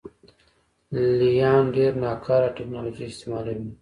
[0.93, 1.03] لې
[1.35, 3.67] لیان ډېره ناکاره ټکنالوژي استعملوي